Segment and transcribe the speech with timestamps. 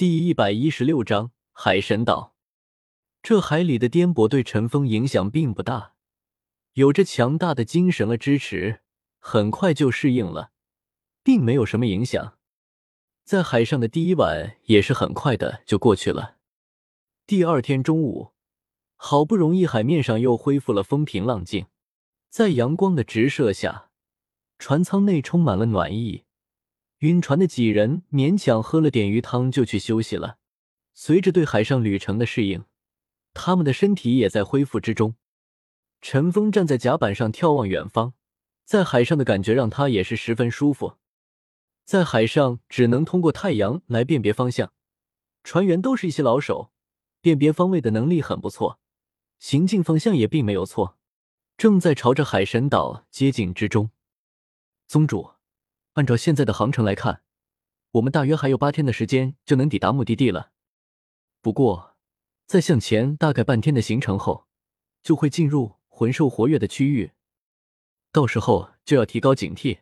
[0.00, 2.34] 第一百一十六章海神岛。
[3.22, 5.92] 这海里的颠簸对陈峰影响并不大，
[6.72, 8.80] 有着强大的精神了支持，
[9.18, 10.52] 很快就适应了，
[11.22, 12.38] 并没有什么影响。
[13.24, 16.38] 在海上的第一晚也是很快的就过去了。
[17.26, 18.32] 第二天中午，
[18.96, 21.66] 好不容易海面上又恢复了风平浪静，
[22.30, 23.90] 在阳光的直射下，
[24.58, 26.24] 船舱内充满了暖意。
[27.00, 30.38] 晕船的几人勉强喝了点鱼汤就去休息了。
[30.92, 32.64] 随着对海上旅程的适应，
[33.32, 35.14] 他们的身体也在恢复之中。
[36.02, 38.12] 陈峰站在甲板上眺望远方，
[38.64, 40.98] 在海上的感觉让他也是十分舒服。
[41.86, 44.72] 在海上只能通过太阳来辨别方向，
[45.42, 46.70] 船员都是一些老手，
[47.22, 48.78] 辨别方位的能力很不错，
[49.38, 50.98] 行进方向也并没有错，
[51.56, 53.90] 正在朝着海神岛接近之中。
[54.86, 55.39] 宗主。
[55.94, 57.22] 按照现在的航程来看，
[57.92, 60.52] 我们大约还有八天的时间就能抵达目的地了。
[61.42, 61.96] 不过，
[62.46, 64.46] 在向前大概半天的行程后，
[65.02, 67.10] 就会进入魂兽活跃的区域，
[68.12, 69.80] 到时候就要提高警惕。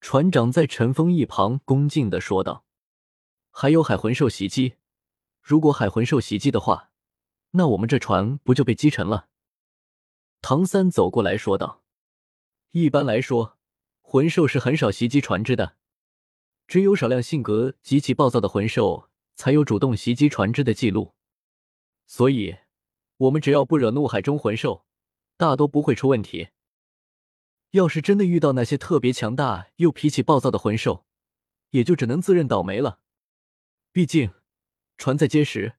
[0.00, 2.64] 船长在陈峰一旁恭敬的说道
[3.52, 4.76] ：“还有海魂兽袭击，
[5.42, 6.90] 如果海魂兽袭击的话，
[7.50, 9.28] 那我们这船不就被击沉了？”
[10.40, 11.82] 唐三走过来说道
[12.72, 13.58] ：“一般来说。”
[14.12, 15.76] 魂兽是很少袭击船只的，
[16.66, 21.14] 只有少量性格极其暴躁的魂兽才有主动袭击船只的记录。
[22.08, 22.56] 所以，
[23.18, 24.84] 我们只要不惹怒海中魂兽，
[25.36, 26.48] 大多不会出问题。
[27.70, 31.06] 要是真的遇到那些特别强大又脾气暴躁的魂兽，
[31.70, 32.98] 也就只能自认倒霉了。
[33.92, 34.32] 毕竟，
[34.98, 35.74] 船再结实，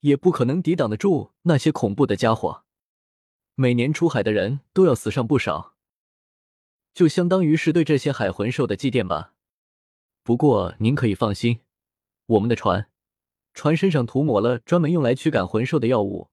[0.00, 2.64] 也不可能抵挡得住那些恐怖的家伙。
[3.54, 5.71] 每年出海的人都要死上不少。
[6.94, 9.34] 就相当于是对这些海魂兽的祭奠吧。
[10.22, 11.60] 不过您可以放心，
[12.26, 12.88] 我们的船
[13.54, 16.30] 船身上涂抹了专门用来驱赶魂兽的药物，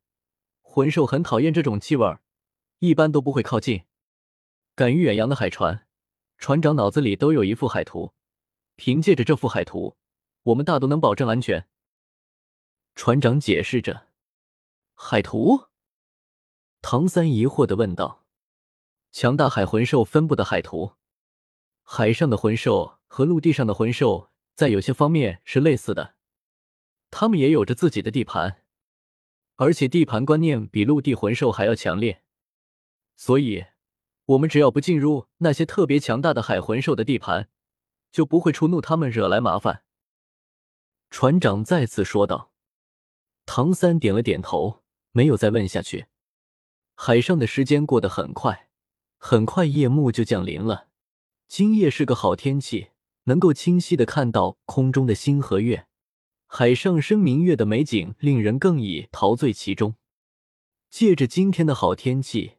[0.62, 2.18] 魂兽很讨厌这种气味，
[2.80, 3.84] 一般都不会靠近。
[4.76, 5.88] 敢于远洋的海船，
[6.38, 8.14] 船长脑子里都有一幅海图，
[8.76, 9.98] 凭借着这幅海图，
[10.44, 11.68] 我们大都能保证安全。
[12.96, 14.08] 船长解释着。
[14.94, 15.68] 海图？
[16.82, 18.19] 唐三疑惑的问道。
[19.12, 20.94] 强大海魂兽分布的海图，
[21.84, 26.16] 海上的魂兽和陆地上的魂兽在有些方面是类似的，
[27.10, 28.62] 他们也有着自己的地盘，
[29.56, 32.24] 而且地盘观念比陆地魂兽还要强烈，
[33.16, 33.66] 所以，
[34.26, 37.50] 我们只要不进入那些特别强大的海魂兽的地盘，
[38.12, 39.84] 就不会触怒他们，惹来麻烦。
[41.10, 42.52] 船长再次说道。
[43.48, 46.06] 唐三点了点头，没有再问下去。
[46.94, 48.69] 海上的时间过得很快。
[49.22, 50.88] 很快，夜幕就降临了。
[51.50, 52.88] 今夜是个好天气，
[53.26, 55.88] 能够清晰的看到空中的星和月，
[56.48, 59.96] 海上升明月的美景令人更已陶醉其中。
[60.90, 62.54] 借着今天的好天气，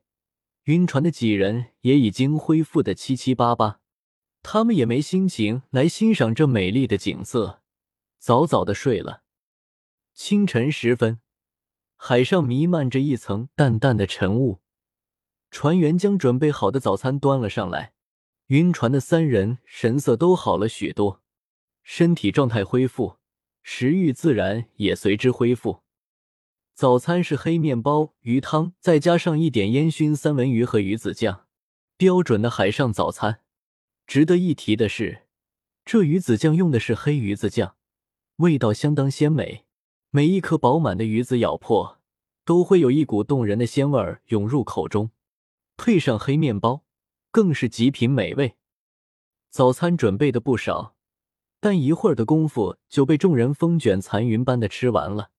[0.64, 3.80] 晕船的几人也已经恢复的七七八八，
[4.42, 7.62] 他们也没心情来欣赏这美丽的景色，
[8.18, 9.22] 早早的睡了。
[10.12, 11.20] 清晨时分，
[11.96, 14.60] 海上弥漫着一层淡淡的晨雾。
[15.50, 17.92] 船员将准备好的早餐端了上来，
[18.46, 21.20] 晕船的三人神色都好了许多，
[21.82, 23.16] 身体状态恢复，
[23.62, 25.82] 食欲自然也随之恢复。
[26.74, 31.46] 早餐是黑面包、鱼汤，再加上一点烟熏三文鱼和鱼子酱，
[31.96, 33.40] 标准的海上早餐。
[34.06, 35.26] 值得一提的是，
[35.84, 37.74] 这鱼子酱用的是黑鱼子酱，
[38.36, 39.66] 味道相当鲜美，
[40.10, 41.98] 每一颗饱满的鱼子咬破，
[42.44, 45.10] 都会有一股动人的鲜味涌入口中。
[45.82, 46.84] 配上黑面包，
[47.30, 48.56] 更是极品美味。
[49.48, 50.94] 早餐准备的不少，
[51.58, 55.30] 但一会儿的功夫就被众人风卷残云般的吃完了。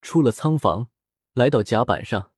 [0.00, 0.88] 出了仓房，
[1.34, 2.32] 来到甲板上，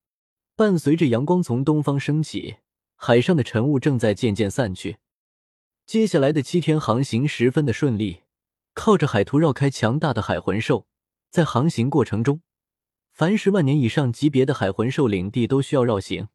[0.54, 2.56] 伴随着阳光从东方升起，
[2.96, 4.98] 海上的晨雾正在渐渐散去。
[5.86, 8.24] 接下来的七天航行十分的顺利，
[8.74, 10.86] 靠着海图绕开强大的海魂兽，
[11.30, 12.42] 在航行过程中，
[13.12, 16.28] 凡是万年以上级别的海魂兽领地都需要绕行。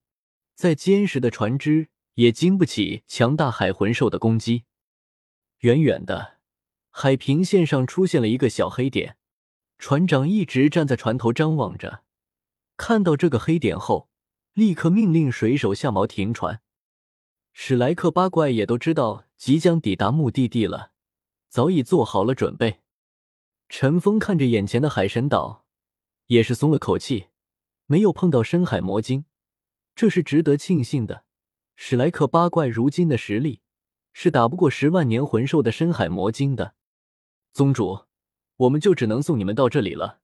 [0.59, 4.65] 再坚实的船只也经不起强大海魂兽的攻击。
[5.59, 6.39] 远远的
[6.89, 9.15] 海平线上出现了一个小黑点，
[9.77, 12.03] 船长一直站在船头张望着，
[12.75, 14.09] 看到这个黑点后，
[14.51, 16.61] 立刻命令水手下锚停船。
[17.53, 20.91] 史莱克八怪也都知道即将抵达目的地了，
[21.47, 22.81] 早已做好了准备。
[23.69, 25.63] 陈峰看着眼前的海神岛，
[26.25, 27.27] 也是松了口气，
[27.85, 29.23] 没有碰到深海魔晶。
[29.99, 31.25] 这是值得庆幸的。
[31.75, 33.59] 史莱克八怪如今的实力
[34.13, 36.73] 是打不过十万年魂兽的深海魔晶的。
[37.51, 38.05] 宗主，
[38.55, 40.21] 我们就只能送你们到这里了。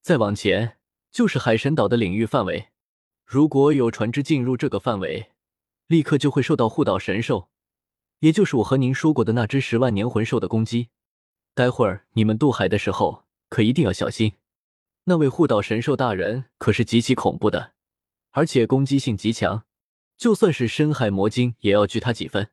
[0.00, 0.78] 再往前
[1.10, 2.68] 就是海神岛的领域范围，
[3.26, 5.32] 如果有船只进入这个范围，
[5.88, 7.50] 立刻就会受到护岛神兽，
[8.20, 10.88] 也就是我和您说过的那只十万年魂兽的攻击。
[11.52, 14.32] 待会儿你们渡海的时候，可一定要小心。
[15.04, 17.74] 那位护岛神兽大人可是极其恐怖的，
[18.38, 19.66] 而且攻击性极强，
[20.16, 22.52] 就算是深海魔晶也要惧他几分。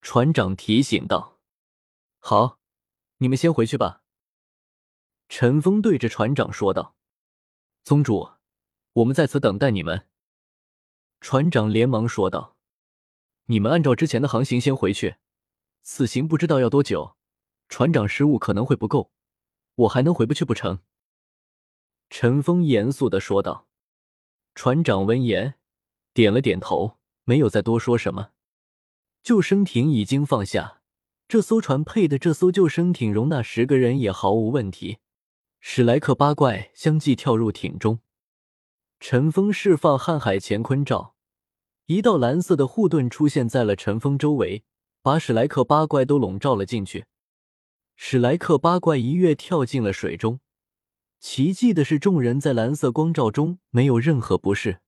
[0.00, 1.40] 船长提醒道
[2.22, 2.60] ：“好，
[3.16, 4.04] 你们先回去吧。”
[5.28, 6.94] 陈峰对着船长说道
[7.82, 8.30] ：“宗主，
[8.92, 10.06] 我们在此等待你们。”
[11.20, 12.56] 船长连忙说道
[13.46, 15.16] ：“你们按照之前的航行先回去，
[15.82, 17.16] 此行不知道要多久，
[17.68, 19.10] 船长失误可能会不够，
[19.74, 20.78] 我还能回不去不成？”
[22.08, 23.66] 陈峰严肃的说道。
[24.54, 25.54] 船长闻言
[26.12, 28.30] 点了点头，没有再多说什么。
[29.22, 30.82] 救生艇已经放下，
[31.26, 34.98] 这艘船配的这艘救生艇容纳十个人也毫无问题。
[35.60, 38.00] 史莱克八怪相继跳入艇中，
[39.00, 41.14] 陈峰释放瀚海乾坤罩，
[41.86, 44.64] 一道蓝色的护盾出现在了陈峰周围，
[45.00, 47.06] 把史莱克八怪都笼罩了进去。
[47.94, 50.40] 史莱克八怪一跃跳进了水中。
[51.22, 54.80] 奇迹的是，众人在蓝色光照中没有任何不适，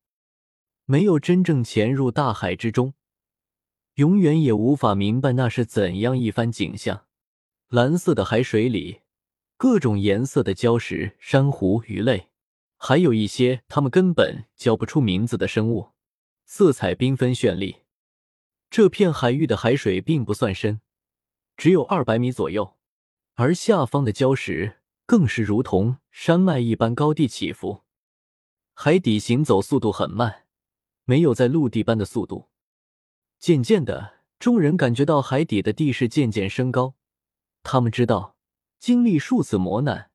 [0.85, 2.95] 没有真正潜入大海之中，
[3.95, 7.07] 永远也无法明白那是怎样一番景象。
[7.69, 9.03] 蓝色的海水里，
[9.57, 12.31] 各种颜色的礁石、珊瑚、鱼类，
[12.79, 15.93] 还有一些他们根本叫不出名字的生物，
[16.45, 17.83] 色彩缤纷绚丽。
[18.69, 20.81] 这片海域的海水并不算深，
[21.57, 22.77] 只有二百米左右，
[23.35, 24.81] 而下方的礁石。
[25.07, 27.83] 更是如同山脉一般高地起伏，
[28.73, 30.47] 海底行走速度很慢，
[31.03, 32.49] 没有在陆地般的速度。
[33.41, 36.95] 渐渐的，众人感觉到海底的地势渐渐升高。
[37.65, 38.37] 他们知道，
[38.79, 40.13] 经历数次磨难，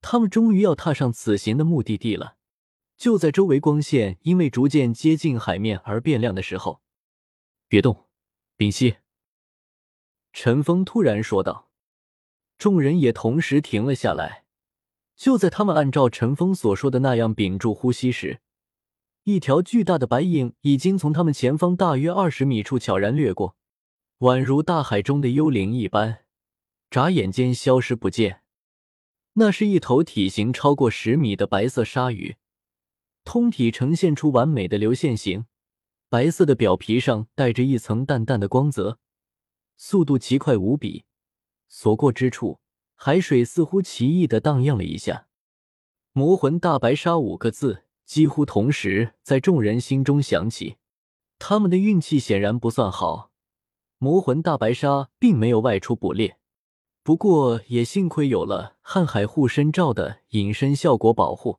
[0.00, 2.36] 他们终于要踏上此行的目的地了。
[2.96, 6.82] 就在周围光线因为逐渐接近海面而变亮的时候，
[7.66, 8.06] 别动，
[8.56, 8.98] 屏息。
[10.32, 11.68] 陈峰突然说道。
[12.56, 14.41] 众人也同时停了下来。
[15.22, 18.40] 就在他们按照陈峰所说的那样屏住呼吸时，
[19.22, 23.54] 一条巨大的白影已经从他们前方大约二十米处悄然掠过，
[24.18, 26.24] 宛如大海中的幽灵一般，
[26.90, 28.42] 眨眼间消失不见。
[29.34, 32.34] 那是一头体型超过十米的白色鲨鱼，
[33.22, 35.46] 通体呈现出完美的流线型，
[36.08, 38.98] 白色的表皮上带着一层淡淡的光泽，
[39.76, 41.04] 速度奇快无比。
[41.68, 42.58] 所过之处，
[43.04, 45.26] 海水似乎奇异的荡漾了一下。
[46.12, 50.76] 魔魂大白鲨五个字几乎同时在众人心中响起。
[51.36, 53.32] 他们的运气显然不算好，
[53.98, 56.38] 魔魂大白鲨并没有外出捕猎。
[57.02, 61.58] 不过也幸亏有了瀚海护身罩的隐身效果保护，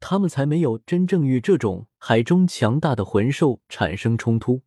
[0.00, 4.62] 他们才没有真正与这种海中强大的魂兽产生冲突。